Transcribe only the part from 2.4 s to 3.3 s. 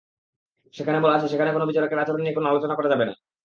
আলোচনা করা যাবে না।